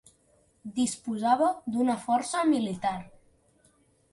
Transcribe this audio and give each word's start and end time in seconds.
Disposava 0.77 1.49
d'una 1.75 1.99
força 2.07 2.43
militar. 2.55 2.97